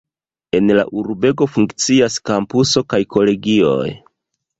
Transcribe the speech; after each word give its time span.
En 0.59 0.69
la 0.77 0.85
urbego 1.01 1.47
funkcias 1.57 2.15
kampuso 2.31 2.83
kaj 2.95 3.01
kolegioj. 3.17 3.85